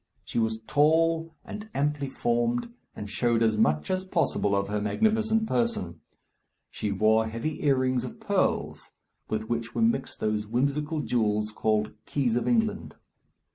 [0.23, 5.45] She was tall and amply formed, and showed as much as possible of her magnificent
[5.45, 6.01] person.
[6.71, 8.89] She wore heavy earrings of pearls,
[9.29, 12.95] with which were mixed those whimsical jewels called "keys of England."